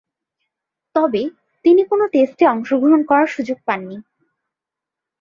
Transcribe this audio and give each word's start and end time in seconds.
তবে, 0.95 1.21
তিনি 1.65 1.81
কোন 1.83 2.01
টেস্টে 2.07 2.45
অংশগ্রহণ 2.45 3.01
করার 3.03 3.27
সুযোগ 3.27 3.57
পাননি। 3.65 3.97